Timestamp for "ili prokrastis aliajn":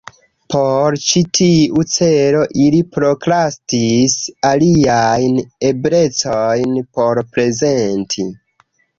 2.63-5.37